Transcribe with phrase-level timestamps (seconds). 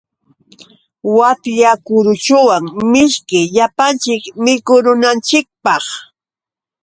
[1.17, 5.85] Watyakuruchuwan mishki llapanchik mikurunanchikpaq.